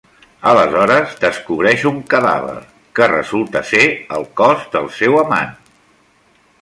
[0.51, 2.57] Aleshores descobreix un cadàver,
[3.01, 3.85] que resulta ser
[4.19, 5.55] el cos del seu amant.